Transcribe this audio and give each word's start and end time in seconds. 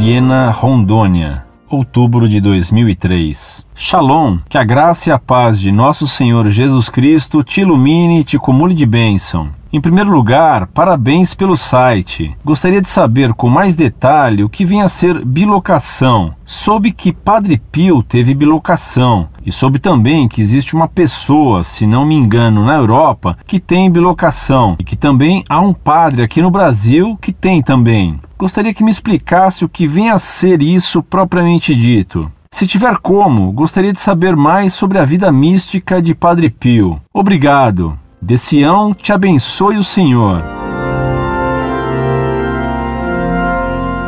Viena, 0.00 0.50
Rondônia, 0.50 1.44
outubro 1.68 2.26
de 2.26 2.40
2003. 2.40 3.66
Shalom, 3.74 4.38
que 4.48 4.56
a 4.56 4.64
graça 4.64 5.10
e 5.10 5.12
a 5.12 5.18
paz 5.18 5.60
de 5.60 5.70
nosso 5.70 6.08
Senhor 6.08 6.48
Jesus 6.48 6.88
Cristo 6.88 7.44
te 7.44 7.60
ilumine 7.60 8.20
e 8.20 8.24
te 8.24 8.38
cumule 8.38 8.72
de 8.72 8.86
bênção. 8.86 9.50
Em 9.70 9.78
primeiro 9.78 10.10
lugar, 10.10 10.66
parabéns 10.68 11.34
pelo 11.34 11.54
site. 11.54 12.34
Gostaria 12.42 12.80
de 12.80 12.88
saber 12.88 13.34
com 13.34 13.50
mais 13.50 13.76
detalhe 13.76 14.42
o 14.42 14.48
que 14.48 14.64
vem 14.64 14.80
a 14.80 14.88
ser 14.88 15.22
bilocação. 15.22 16.34
Soube 16.46 16.92
que 16.92 17.12
Padre 17.12 17.60
Pio 17.70 18.02
teve 18.02 18.34
bilocação 18.34 19.28
e 19.50 19.52
soube 19.52 19.80
também 19.80 20.28
que 20.28 20.40
existe 20.40 20.76
uma 20.76 20.86
pessoa, 20.86 21.64
se 21.64 21.84
não 21.84 22.06
me 22.06 22.14
engano, 22.14 22.64
na 22.64 22.76
Europa 22.76 23.36
que 23.44 23.58
tem 23.58 23.90
bilocação 23.90 24.76
e 24.78 24.84
que 24.84 24.94
também 24.94 25.44
há 25.48 25.60
um 25.60 25.74
padre 25.74 26.22
aqui 26.22 26.40
no 26.40 26.52
Brasil 26.52 27.18
que 27.20 27.32
tem 27.32 27.60
também. 27.60 28.20
Gostaria 28.38 28.72
que 28.72 28.84
me 28.84 28.92
explicasse 28.92 29.64
o 29.64 29.68
que 29.68 29.88
vem 29.88 30.08
a 30.08 30.20
ser 30.20 30.62
isso 30.62 31.02
propriamente 31.02 31.74
dito. 31.74 32.30
Se 32.52 32.64
tiver 32.64 32.96
como, 32.98 33.50
gostaria 33.50 33.92
de 33.92 33.98
saber 33.98 34.36
mais 34.36 34.72
sobre 34.72 34.98
a 34.98 35.04
vida 35.04 35.32
mística 35.32 36.00
de 36.00 36.14
Padre 36.14 36.48
Pio. 36.48 37.00
Obrigado. 37.12 37.98
De 38.22 38.38
Sião 38.38 38.94
te 38.94 39.12
abençoe 39.12 39.78
o 39.78 39.84
Senhor. 39.84 40.44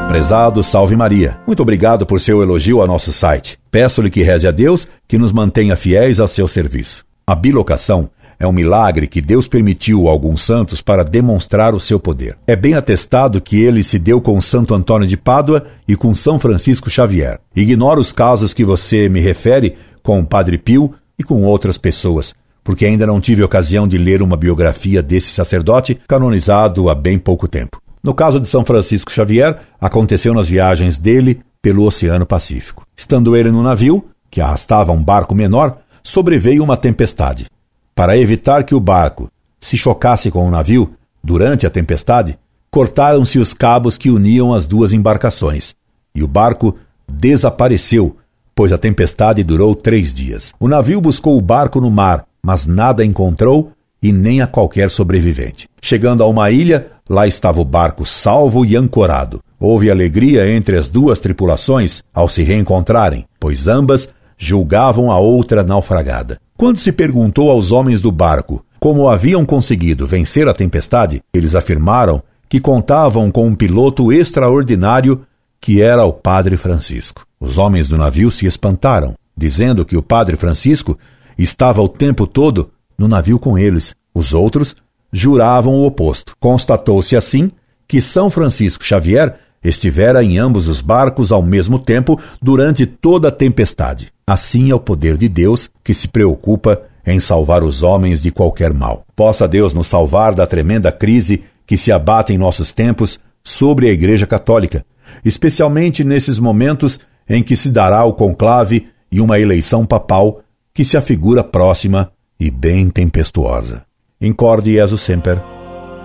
Prezado 0.09 0.63
Salve 0.63 0.95
Maria, 0.95 1.41
muito 1.47 1.63
obrigado 1.63 2.07
por 2.07 2.21
seu 2.21 2.43
elogio 2.43 2.81
ao 2.81 2.87
nosso 2.87 3.13
site. 3.13 3.62
Peço-lhe 3.73 4.11
que 4.11 4.23
reze 4.23 4.47
a 4.47 4.51
Deus 4.51 4.87
que 5.09 5.17
nos 5.17 5.33
mantenha 5.33 5.75
fiéis 5.77 6.21
a 6.21 6.29
seu 6.29 6.47
serviço. 6.47 7.07
A 7.27 7.35
bilocação 7.35 8.11
é 8.39 8.47
um 8.47 8.53
milagre 8.53 9.07
que 9.07 9.23
Deus 9.23 9.49
permitiu 9.49 10.09
a 10.09 10.11
alguns 10.11 10.43
santos 10.43 10.83
para 10.83 11.03
demonstrar 11.03 11.75
o 11.75 11.81
seu 11.81 11.99
poder. 11.99 12.37
É 12.47 12.55
bem 12.55 12.75
atestado 12.75 13.41
que 13.41 13.63
ele 13.63 13.83
se 13.83 13.99
deu 13.99 14.21
com 14.21 14.39
Santo 14.43 14.75
Antônio 14.75 15.09
de 15.09 15.17
Pádua 15.17 15.65
e 15.89 15.97
com 15.97 16.15
São 16.15 16.39
Francisco 16.39 16.91
Xavier. 16.91 17.41
Ignoro 17.57 17.99
os 17.99 18.13
casos 18.13 18.53
que 18.53 18.63
você 18.63 19.09
me 19.09 19.21
refere 19.21 19.79
com 20.03 20.21
o 20.21 20.27
Padre 20.27 20.59
Pio 20.59 20.93
e 21.19 21.25
com 21.25 21.43
outras 21.43 21.79
pessoas, 21.79 22.35
porque 22.63 22.85
ainda 22.85 23.07
não 23.07 23.23
tive 23.23 23.43
ocasião 23.43 23.89
de 23.89 23.97
ler 23.97 24.21
uma 24.21 24.37
biografia 24.37 25.03
desse 25.03 25.31
sacerdote 25.31 25.99
canonizado 26.07 26.91
há 26.91 26.95
bem 26.95 27.19
pouco 27.19 27.49
tempo. 27.49 27.81
No 28.05 28.13
caso 28.13 28.39
de 28.39 28.49
São 28.49 28.67
Francisco 28.67 29.11
Xavier, 29.11 29.61
aconteceu 29.81 30.35
nas 30.35 30.49
viagens 30.49 30.99
dele 30.99 31.41
pelo 31.63 31.85
Oceano 31.85 32.27
Pacífico. 32.27 32.85
Estando 32.97 33.37
ele 33.37 33.53
no 33.53 33.63
navio, 33.63 34.05
que 34.29 34.41
arrastava 34.41 34.91
um 34.91 35.03
barco 35.03 35.35
menor, 35.35 35.79
sobreveio 36.03 36.65
uma 36.65 36.77
tempestade. 36.77 37.47
Para 37.95 38.19
evitar 38.19 38.65
que 38.65 38.75
o 38.75 38.81
barco 38.81 39.31
se 39.61 39.79
chocasse 39.79 40.31
com 40.31 40.45
o 40.45 40.51
navio 40.51 40.93
durante 41.23 41.65
a 41.65 41.71
tempestade, 41.71 42.37
cortaram-se 42.71 43.39
os 43.39 43.55
cabos 43.55 43.97
que 43.97 44.11
uniam 44.11 44.53
as 44.53 44.67
duas 44.67 44.93
embarcações, 44.93 45.75
e 46.15 46.23
o 46.25 46.29
barco 46.29 46.77
desapareceu, 47.09 48.17
pois 48.55 48.73
a 48.73 48.79
tempestade 48.79 49.45
durou 49.45 49.75
três 49.75 50.13
dias. 50.13 50.53
O 50.59 50.67
navio 50.67 51.01
buscou 51.01 51.39
o 51.39 51.41
barco 51.41 51.81
no 51.81 51.91
mar, 51.91 52.27
mas 52.43 52.67
nada 52.67 53.05
encontrou 53.05 53.73
e 54.03 54.11
nem 54.11 54.41
a 54.41 54.47
qualquer 54.47 54.91
sobrevivente. 54.91 55.69
Chegando 55.81 56.25
a 56.25 56.27
uma 56.27 56.51
ilha, 56.51 56.91
lá 57.09 57.27
estava 57.27 57.61
o 57.61 57.65
barco 57.65 58.05
salvo 58.05 58.65
e 58.65 58.75
ancorado. 58.75 59.41
Houve 59.65 59.93
alegria 59.93 60.53
entre 60.53 60.77
as 60.77 60.89
duas 60.89 61.21
tripulações 61.21 62.03
ao 62.13 62.29
se 62.29 62.43
reencontrarem, 62.43 63.27
pois 63.39 63.69
ambas 63.69 64.13
julgavam 64.37 65.09
a 65.09 65.21
outra 65.21 65.63
naufragada. 65.63 66.41
Quando 66.57 66.79
se 66.79 66.91
perguntou 66.91 67.49
aos 67.49 67.71
homens 67.71 68.01
do 68.01 68.11
barco 68.11 68.67
como 68.81 69.09
haviam 69.09 69.47
conseguido 69.47 70.05
vencer 70.05 70.49
a 70.49 70.53
tempestade, 70.53 71.23
eles 71.33 71.55
afirmaram 71.55 72.21
que 72.49 72.59
contavam 72.59 73.31
com 73.31 73.47
um 73.47 73.55
piloto 73.55 74.13
extraordinário 74.13 75.23
que 75.61 75.81
era 75.81 76.05
o 76.05 76.13
Padre 76.13 76.57
Francisco. 76.57 77.25
Os 77.39 77.57
homens 77.57 77.87
do 77.87 77.97
navio 77.97 78.33
se 78.33 78.47
espantaram, 78.47 79.15
dizendo 79.37 79.85
que 79.85 79.97
o 79.97 80.03
Padre 80.03 80.35
Francisco 80.35 80.99
estava 81.39 81.81
o 81.81 81.89
tempo 81.89 82.27
todo 82.27 82.73
no 82.99 83.07
navio 83.07 83.39
com 83.39 83.57
eles. 83.57 83.95
Os 84.13 84.35
outros 84.35 84.75
juravam 85.13 85.75
o 85.75 85.87
oposto. 85.87 86.35
Constatou-se 86.41 87.15
assim 87.15 87.53
que 87.87 88.03
São 88.03 88.29
Francisco 88.29 88.83
Xavier 88.83 89.39
estivera 89.63 90.23
em 90.23 90.39
ambos 90.39 90.69
os 90.69 90.81
barcos 90.81 91.31
ao 91.31 91.43
mesmo 91.43 91.79
tempo 91.79 92.19
durante 92.41 92.87
toda 92.87 93.29
a 93.29 93.33
tempestade. 93.33 94.13
Assim 94.27 94.71
é 94.71 94.75
o 94.75 94.81
poder 94.81 95.17
de 95.17 95.29
Deus 95.29 95.71
que 95.85 95.95
se 95.95 96.09
preocupa 96.09 96.83
em 97.07 97.19
salvar 97.19 97.63
os 97.63 97.83
homens 97.83 98.23
de 98.23 98.31
qualquer 98.31 98.73
mal. 98.73 99.05
Possa 99.15 99.47
Deus 99.49 99.75
nos 99.75 99.89
salvar 99.89 100.35
da 100.35 100.47
tremenda 100.47 100.91
crise 100.93 101.45
que 101.67 101.77
se 101.77 101.91
abate 101.91 102.33
em 102.33 102.39
nossos 102.39 102.73
tempos 102.73 103.19
sobre 103.43 103.89
a 103.89 103.93
Igreja 103.93 104.27
Católica, 104.27 104.85
especialmente 105.25 106.05
nesses 106.05 106.39
momentos 106.39 107.01
em 107.29 107.43
que 107.43 107.57
se 107.57 107.71
dará 107.71 108.05
o 108.05 108.13
conclave 108.13 108.89
e 109.11 109.21
uma 109.21 109.39
eleição 109.39 109.85
papal 109.85 110.43
que 110.75 110.85
se 110.85 110.97
afigura 110.97 111.45
próxima 111.45 112.11
e 112.39 112.51
bem 112.51 112.89
tempestuosa. 112.89 113.85
Incorde 114.21 114.73
Jesus 114.73 115.03
Semper, 115.03 115.43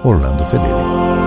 Orlando 0.03 0.46
Fedeli. 0.46 1.26